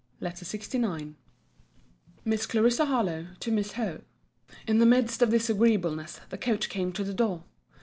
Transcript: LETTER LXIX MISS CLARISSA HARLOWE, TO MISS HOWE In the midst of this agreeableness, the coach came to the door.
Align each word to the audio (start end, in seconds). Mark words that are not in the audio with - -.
LETTER 0.19 0.45
LXIX 0.45 1.13
MISS 2.25 2.47
CLARISSA 2.47 2.85
HARLOWE, 2.87 3.27
TO 3.39 3.51
MISS 3.51 3.73
HOWE 3.73 4.01
In 4.65 4.79
the 4.79 4.87
midst 4.87 5.21
of 5.21 5.29
this 5.29 5.47
agreeableness, 5.47 6.21
the 6.29 6.39
coach 6.39 6.69
came 6.69 6.91
to 6.93 7.03
the 7.03 7.13
door. 7.13 7.43